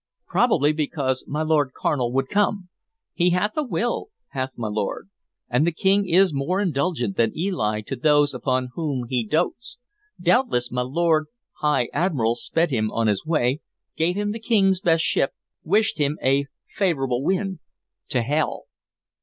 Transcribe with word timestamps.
"Probably 0.25 0.73
because 0.73 1.25
my 1.27 1.43
Lord 1.43 1.73
Carnal 1.73 2.11
would 2.11 2.27
come. 2.27 2.69
He 3.13 3.29
hath 3.29 3.55
a 3.55 3.61
will, 3.61 4.07
hath 4.29 4.57
my 4.57 4.67
Lord, 4.67 5.11
and 5.47 5.63
the 5.67 5.71
King 5.71 6.09
is 6.09 6.33
more 6.33 6.59
indulgent 6.59 7.17
than 7.17 7.37
Eli 7.37 7.81
to 7.81 7.95
those 7.95 8.33
upon 8.33 8.69
whom 8.73 9.05
he 9.09 9.23
dotes. 9.23 9.77
Doubtless, 10.19 10.71
my 10.71 10.81
Lord 10.81 11.27
High 11.59 11.87
Admiral 11.93 12.33
sped 12.33 12.71
him 12.71 12.89
on 12.91 13.05
his 13.05 13.27
way, 13.27 13.61
gave 13.95 14.15
him 14.15 14.31
the 14.31 14.39
King's 14.39 14.81
best 14.81 15.03
ship, 15.03 15.33
wished 15.63 15.99
him 15.99 16.17
a 16.23 16.47
favorable 16.67 17.21
wind 17.23 17.59
to 18.09 18.23
hell." 18.23 18.63